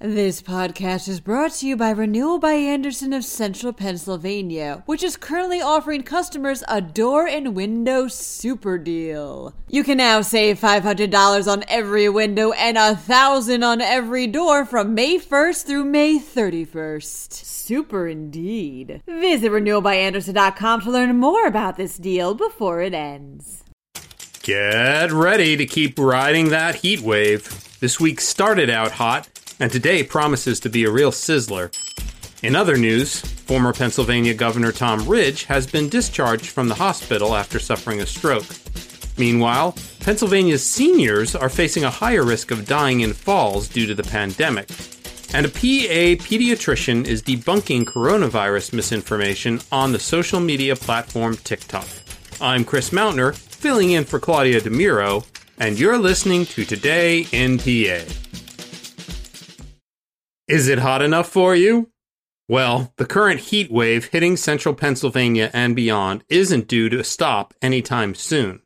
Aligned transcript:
This 0.00 0.40
podcast 0.42 1.08
is 1.08 1.18
brought 1.18 1.50
to 1.54 1.66
you 1.66 1.76
by 1.76 1.90
Renewal 1.90 2.38
by 2.38 2.52
Andersen 2.52 3.12
of 3.12 3.24
Central 3.24 3.72
Pennsylvania, 3.72 4.84
which 4.86 5.02
is 5.02 5.16
currently 5.16 5.60
offering 5.60 6.04
customers 6.04 6.62
a 6.68 6.80
door 6.80 7.26
and 7.26 7.56
window 7.56 8.06
super 8.06 8.78
deal. 8.78 9.54
You 9.66 9.82
can 9.82 9.98
now 9.98 10.20
save 10.20 10.60
$500 10.60 11.52
on 11.52 11.64
every 11.66 12.08
window 12.08 12.52
and 12.52 12.76
1,000 12.76 13.64
on 13.64 13.80
every 13.80 14.28
door 14.28 14.64
from 14.64 14.94
May 14.94 15.18
1st 15.18 15.66
through 15.66 15.84
May 15.86 16.20
31st. 16.20 17.32
Super 17.32 18.06
indeed. 18.06 19.02
Visit 19.04 19.50
renewalbyandersen.com 19.50 20.82
to 20.82 20.90
learn 20.92 21.16
more 21.16 21.44
about 21.44 21.76
this 21.76 21.96
deal 21.96 22.34
before 22.34 22.82
it 22.82 22.94
ends. 22.94 23.64
Get 24.44 25.10
ready 25.10 25.56
to 25.56 25.66
keep 25.66 25.98
riding 25.98 26.50
that 26.50 26.76
heat 26.76 27.00
wave. 27.00 27.64
This 27.80 27.98
week 27.98 28.20
started 28.20 28.70
out 28.70 28.92
hot 28.92 29.28
and 29.60 29.70
today 29.70 30.02
promises 30.02 30.60
to 30.60 30.68
be 30.68 30.84
a 30.84 30.90
real 30.90 31.10
sizzler. 31.10 31.72
In 32.42 32.54
other 32.54 32.76
news, 32.76 33.20
former 33.20 33.72
Pennsylvania 33.72 34.34
Governor 34.34 34.72
Tom 34.72 35.08
Ridge 35.08 35.44
has 35.44 35.66
been 35.66 35.88
discharged 35.88 36.46
from 36.46 36.68
the 36.68 36.76
hospital 36.76 37.34
after 37.34 37.58
suffering 37.58 38.00
a 38.00 38.06
stroke. 38.06 38.46
Meanwhile, 39.18 39.76
Pennsylvania's 40.00 40.64
seniors 40.64 41.34
are 41.34 41.48
facing 41.48 41.82
a 41.82 41.90
higher 41.90 42.22
risk 42.22 42.52
of 42.52 42.66
dying 42.66 43.00
in 43.00 43.12
falls 43.12 43.68
due 43.68 43.86
to 43.86 43.94
the 43.94 44.04
pandemic. 44.04 44.70
And 45.34 45.44
a 45.44 45.48
PA 45.50 46.22
pediatrician 46.24 47.04
is 47.04 47.22
debunking 47.22 47.84
coronavirus 47.84 48.72
misinformation 48.72 49.60
on 49.72 49.92
the 49.92 49.98
social 49.98 50.40
media 50.40 50.76
platform 50.76 51.36
TikTok. 51.36 51.86
I'm 52.40 52.64
Chris 52.64 52.90
Mautner, 52.90 53.34
filling 53.34 53.90
in 53.90 54.04
for 54.04 54.20
Claudia 54.20 54.60
DeMiro, 54.60 55.26
and 55.58 55.78
you're 55.78 55.98
listening 55.98 56.46
to 56.46 56.64
Today 56.64 57.26
in 57.32 57.58
PA. 57.58 58.04
Is 60.48 60.66
it 60.66 60.78
hot 60.78 61.02
enough 61.02 61.28
for 61.28 61.54
you? 61.54 61.90
Well, 62.48 62.94
the 62.96 63.04
current 63.04 63.40
heat 63.40 63.70
wave 63.70 64.06
hitting 64.06 64.38
central 64.38 64.74
Pennsylvania 64.74 65.50
and 65.52 65.76
beyond 65.76 66.24
isn't 66.30 66.68
due 66.68 66.88
to 66.88 67.04
stop 67.04 67.52
anytime 67.60 68.14
soon. 68.14 68.62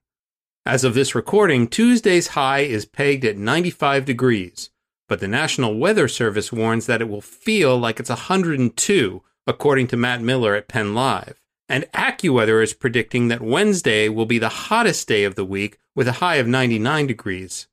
As 0.64 0.84
of 0.84 0.94
this 0.94 1.16
recording, 1.16 1.66
Tuesday's 1.66 2.28
high 2.28 2.60
is 2.60 2.86
pegged 2.86 3.24
at 3.24 3.36
95 3.36 4.04
degrees, 4.04 4.70
but 5.08 5.18
the 5.18 5.26
National 5.26 5.76
Weather 5.76 6.06
Service 6.06 6.52
warns 6.52 6.86
that 6.86 7.02
it 7.02 7.08
will 7.08 7.20
feel 7.20 7.76
like 7.76 7.98
it's 7.98 8.10
102, 8.10 9.22
according 9.48 9.88
to 9.88 9.96
Matt 9.96 10.22
Miller 10.22 10.54
at 10.54 10.68
Penn 10.68 10.94
Live. 10.94 11.40
And 11.68 11.86
AccuWeather 11.92 12.62
is 12.62 12.74
predicting 12.74 13.26
that 13.26 13.40
Wednesday 13.40 14.08
will 14.08 14.26
be 14.26 14.38
the 14.38 14.48
hottest 14.48 15.08
day 15.08 15.24
of 15.24 15.34
the 15.34 15.44
week 15.44 15.78
with 15.96 16.06
a 16.06 16.12
high 16.12 16.36
of 16.36 16.46
99 16.46 17.08
degrees. 17.08 17.66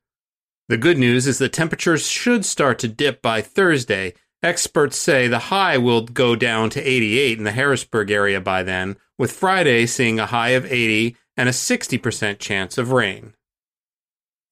The 0.70 0.78
good 0.78 1.00
news 1.00 1.26
is 1.26 1.40
that 1.40 1.52
temperatures 1.52 2.08
should 2.08 2.46
start 2.46 2.78
to 2.80 2.88
dip 2.88 3.24
by 3.24 3.42
Thursday. 3.42 4.14
Experts 4.44 4.98
say 4.98 5.28
the 5.28 5.50
high 5.50 5.80
will 5.80 6.02
go 6.02 6.36
down 6.36 6.70
to 6.70 6.88
88 6.88 7.40
in 7.40 7.44
the 7.44 7.54
Harrisburg 7.54 8.12
area 8.12 8.40
by 8.40 8.62
then, 8.62 8.96
with 9.18 9.32
Friday 9.32 9.88
seeing 9.88 10.20
a 10.20 10.28
high 10.28 10.50
of 10.50 10.72
80 10.72 11.18
and 11.36 11.50
a 11.50 11.54
60% 11.54 12.38
chance 12.38 12.78
of 12.78 12.92
rain. 12.92 13.34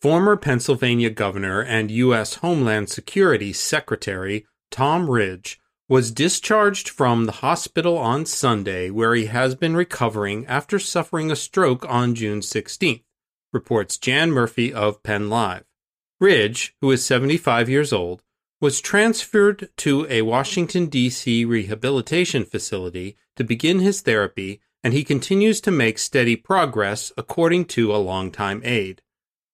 Former 0.02 0.36
Pennsylvania 0.36 1.12
Governor 1.12 1.62
and 1.62 1.92
U.S. 1.92 2.36
Homeland 2.36 2.90
Security 2.90 3.54
Secretary 3.54 4.48
Tom 4.72 5.12
Ridge 5.12 5.60
was 5.88 6.12
discharged 6.12 6.90
from 6.90 7.26
the 7.26 7.32
hospital 7.44 7.96
on 7.96 8.26
Sunday, 8.26 8.90
where 8.90 9.14
he 9.14 9.28
has 9.28 9.54
been 9.54 9.76
recovering 9.76 10.48
after 10.48 10.80
suffering 10.80 11.30
a 11.30 11.36
stroke 11.36 11.86
on 11.88 12.16
June 12.16 12.40
16th, 12.40 13.04
reports 13.54 14.00
Jan 14.00 14.32
Murphy 14.32 14.74
of 14.74 15.04
Penn 15.04 15.30
Live. 15.30 15.67
Ridge, 16.20 16.76
who 16.82 16.92
is 16.92 17.06
75 17.06 17.70
years 17.70 17.94
old, 17.94 18.24
was 18.60 18.82
transferred 18.82 19.70
to 19.78 20.08
a 20.10 20.24
Washington, 20.24 20.88
D.C. 20.88 21.46
rehabilitation 21.46 22.44
facility 22.44 23.16
to 23.36 23.44
begin 23.44 23.80
his 23.80 24.02
therapy, 24.02 24.60
and 24.84 24.94
he 24.94 25.04
continues 25.04 25.62
to 25.62 25.72
make 25.72 26.00
steady 26.00 26.36
progress, 26.36 27.12
according 27.18 27.66
to 27.66 27.94
a 27.94 27.98
longtime 27.98 28.62
aide. 28.64 29.02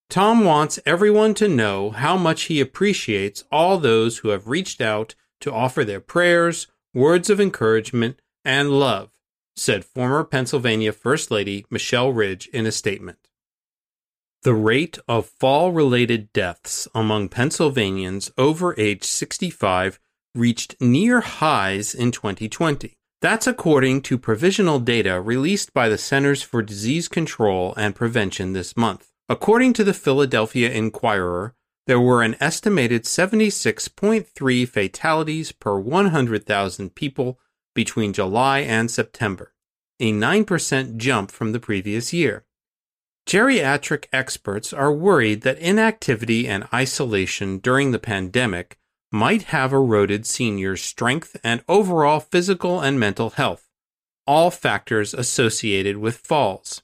Tom 0.10 0.46
wants 0.46 0.80
everyone 0.86 1.34
to 1.34 1.50
know 1.50 1.90
how 1.90 2.16
much 2.16 2.44
he 2.44 2.62
appreciates 2.62 3.44
all 3.52 3.78
those 3.78 4.20
who 4.20 4.30
have 4.30 4.48
reached 4.48 4.80
out 4.80 5.16
to 5.42 5.52
offer 5.52 5.84
their 5.84 6.00
prayers, 6.00 6.68
words 6.94 7.30
of 7.30 7.42
encouragement, 7.42 8.22
and 8.46 8.70
love, 8.70 9.10
said 9.56 9.84
former 9.84 10.24
Pennsylvania 10.24 10.94
First 10.94 11.30
Lady 11.32 11.66
Michelle 11.70 12.14
Ridge 12.14 12.48
in 12.54 12.66
a 12.66 12.72
statement. 12.72 13.18
The 14.44 14.54
rate 14.54 15.00
of 15.08 15.26
fall 15.26 15.72
related 15.72 16.34
deaths 16.34 16.86
among 16.94 17.30
Pennsylvanians 17.30 18.30
over 18.38 18.78
age 18.78 19.06
65 19.06 20.02
reached 20.36 20.76
near 20.82 21.22
highs 21.22 21.96
in 21.96 22.12
2020. 22.12 22.94
That's 23.22 23.48
according 23.48 24.02
to 24.02 24.18
provisional 24.18 24.80
data 24.80 25.22
released 25.22 25.74
by 25.74 25.88
the 25.88 25.98
Centers 25.98 26.44
for 26.44 26.62
Disease 26.62 27.08
Control 27.08 27.74
and 27.78 27.96
Prevention 27.96 28.52
this 28.52 28.76
month. 28.76 29.12
According 29.30 29.74
to 29.74 29.84
the 29.86 29.94
Philadelphia 29.94 30.70
Inquirer, 30.70 31.56
there 31.88 32.02
were 32.02 32.22
an 32.22 32.36
estimated 32.42 33.04
76.3 33.04 34.68
fatalities 34.68 35.54
per 35.54 35.80
100,000 35.80 36.96
people 36.96 37.40
between 37.74 38.12
July 38.12 38.60
and 38.60 38.92
September, 38.92 39.54
a 40.02 40.12
9% 40.12 40.98
jump 40.98 41.32
from 41.32 41.54
the 41.54 41.62
previous 41.62 42.12
year. 42.12 42.44
Geriatric 43.26 44.06
experts 44.12 44.74
are 44.74 44.92
worried 44.92 45.42
that 45.42 45.60
inactivity 45.60 46.48
and 46.48 46.68
isolation 46.74 47.58
during 47.58 47.92
the 47.92 48.00
pandemic 48.00 48.78
might 49.12 49.44
have 49.44 49.72
eroded 49.72 50.26
seniors' 50.26 50.82
strength 50.82 51.38
and 51.44 51.64
overall 51.70 52.20
physical 52.20 52.82
and 52.82 53.00
mental 53.00 53.32
health, 53.32 53.70
all 54.28 54.52
factors 54.52 55.14
associated 55.14 55.98
with 55.98 56.18
falls. 56.18 56.82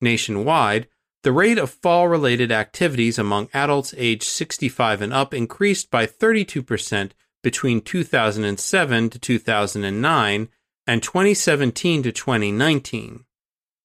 Nationwide, 0.00 0.88
the 1.22 1.32
rate 1.32 1.58
of 1.58 1.70
fall 1.70 2.08
related 2.08 2.50
activities 2.50 3.18
among 3.18 3.48
adults 3.52 3.94
aged 3.96 4.24
65 4.24 5.02
and 5.02 5.12
up 5.12 5.34
increased 5.34 5.90
by 5.90 6.06
32% 6.06 7.12
between 7.42 7.80
2007 7.80 9.10
to 9.10 9.18
2009 9.18 10.48
and 10.86 11.02
2017 11.02 12.02
to 12.02 12.12
2019. 12.12 13.24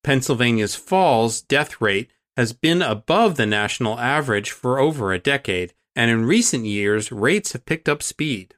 Pennsylvania's 0.07 0.73
falls 0.73 1.41
death 1.41 1.81
rate 1.81 2.09
has 2.38 2.53
been 2.53 2.81
above 2.81 3.35
the 3.35 3.45
national 3.45 4.00
average 4.00 4.51
for 4.51 4.79
over 4.79 5.12
a 5.12 5.19
decade, 5.19 5.73
and 5.97 6.09
in 6.09 6.23
recent 6.23 6.63
years, 6.63 7.12
rates 7.12 7.51
have 7.51 7.66
picked 7.66 7.90
up 7.90 8.01
speed. 8.01 8.56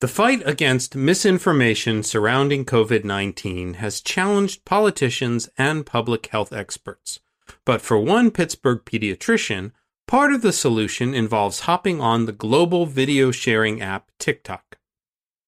The 0.00 0.08
fight 0.08 0.40
against 0.46 0.96
misinformation 0.96 2.02
surrounding 2.02 2.64
COVID 2.64 3.04
19 3.04 3.74
has 3.74 4.00
challenged 4.00 4.64
politicians 4.64 5.50
and 5.58 5.84
public 5.84 6.28
health 6.28 6.50
experts. 6.50 7.20
But 7.66 7.82
for 7.82 7.98
one 7.98 8.30
Pittsburgh 8.30 8.86
pediatrician, 8.86 9.72
part 10.06 10.32
of 10.32 10.40
the 10.40 10.54
solution 10.54 11.12
involves 11.12 11.60
hopping 11.68 12.00
on 12.00 12.24
the 12.24 12.32
global 12.32 12.86
video 12.86 13.30
sharing 13.30 13.82
app 13.82 14.10
TikTok. 14.18 14.78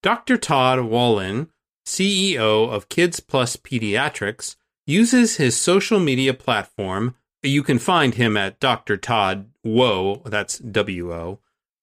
Dr. 0.03 0.37
Todd 0.37 0.77
Wolynn, 0.77 1.47
CEO 1.87 2.69
of 2.69 2.87
Kids 2.87 3.19
Plus 3.19 3.55
Pediatrics, 3.55 4.57
uses 4.91 5.37
his 5.37 5.59
social 5.59 5.99
media 5.99 6.33
platform, 6.33 7.15
you 7.41 7.63
can 7.63 7.79
find 7.79 8.15
him 8.15 8.37
at 8.37 8.59
Dr. 8.59 8.97
Todd 8.97 9.49
Wo, 9.63 10.21
that's 10.25 10.59
W 10.59 11.13
O, 11.13 11.39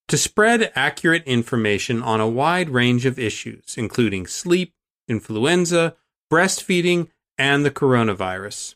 to 0.08 0.16
spread 0.16 0.70
accurate 0.74 1.24
information 1.24 2.02
on 2.02 2.20
a 2.20 2.28
wide 2.28 2.70
range 2.70 3.06
of 3.06 3.18
issues, 3.18 3.74
including 3.76 4.26
sleep, 4.26 4.74
influenza, 5.08 5.96
breastfeeding, 6.30 7.08
and 7.36 7.64
the 7.64 7.70
coronavirus. 7.70 8.74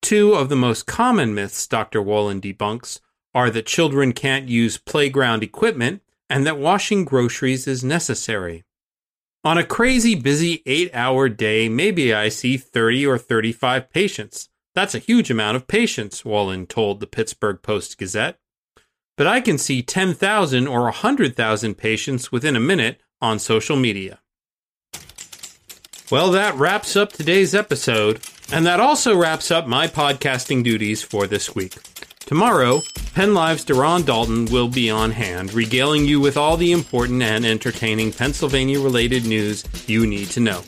Two 0.00 0.34
of 0.34 0.48
the 0.48 0.56
most 0.56 0.86
common 0.86 1.34
myths 1.34 1.66
Dr. 1.66 2.02
Wolynn 2.02 2.40
debunks 2.40 3.00
are 3.34 3.50
that 3.50 3.66
children 3.66 4.12
can't 4.12 4.48
use 4.48 4.76
playground 4.76 5.42
equipment 5.42 6.02
and 6.28 6.46
that 6.46 6.58
washing 6.58 7.04
groceries 7.04 7.66
is 7.66 7.84
necessary. 7.84 8.64
On 9.44 9.58
a 9.58 9.64
crazy 9.64 10.14
busy 10.14 10.62
eight 10.66 10.88
hour 10.94 11.28
day, 11.28 11.68
maybe 11.68 12.14
I 12.14 12.28
see 12.28 12.56
30 12.56 13.04
or 13.06 13.18
35 13.18 13.90
patients. 13.90 14.50
That's 14.72 14.94
a 14.94 15.00
huge 15.00 15.32
amount 15.32 15.56
of 15.56 15.66
patients, 15.66 16.22
Wolynn 16.22 16.68
told 16.68 17.00
the 17.00 17.08
Pittsburgh 17.08 17.60
Post 17.60 17.98
Gazette. 17.98 18.38
But 19.16 19.26
I 19.26 19.40
can 19.40 19.58
see 19.58 19.82
10,000 19.82 20.68
or 20.68 20.82
100,000 20.82 21.74
patients 21.74 22.30
within 22.30 22.54
a 22.54 22.60
minute 22.60 23.02
on 23.20 23.40
social 23.40 23.76
media. 23.76 24.20
Well, 26.08 26.30
that 26.30 26.54
wraps 26.54 26.94
up 26.94 27.12
today's 27.12 27.52
episode, 27.52 28.20
and 28.52 28.64
that 28.64 28.78
also 28.78 29.16
wraps 29.16 29.50
up 29.50 29.66
my 29.66 29.88
podcasting 29.88 30.62
duties 30.62 31.02
for 31.02 31.26
this 31.26 31.52
week. 31.52 31.78
Tomorrow, 32.32 32.78
PennLive's 33.12 33.62
Deron 33.62 34.06
Dalton 34.06 34.46
will 34.46 34.66
be 34.66 34.88
on 34.88 35.10
hand, 35.10 35.52
regaling 35.52 36.06
you 36.06 36.18
with 36.18 36.38
all 36.38 36.56
the 36.56 36.72
important 36.72 37.22
and 37.22 37.44
entertaining 37.44 38.10
Pennsylvania 38.10 38.80
related 38.80 39.26
news 39.26 39.66
you 39.86 40.06
need 40.06 40.28
to 40.28 40.40
know. 40.40 40.62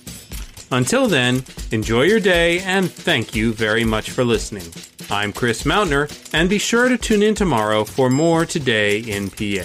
Until 0.70 1.06
then, 1.06 1.42
enjoy 1.72 2.02
your 2.02 2.20
day 2.20 2.58
and 2.58 2.92
thank 2.92 3.34
you 3.34 3.54
very 3.54 3.82
much 3.82 4.10
for 4.10 4.24
listening. 4.24 4.70
I'm 5.10 5.32
Chris 5.32 5.62
Mautner, 5.62 6.06
and 6.34 6.50
be 6.50 6.58
sure 6.58 6.90
to 6.90 6.98
tune 6.98 7.22
in 7.22 7.34
tomorrow 7.34 7.84
for 7.84 8.10
more 8.10 8.44
Today 8.44 8.98
in 8.98 9.30
PA. 9.30 9.64